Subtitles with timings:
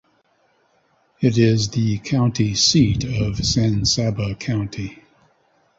[1.19, 4.97] It is the county seat of San Saba County.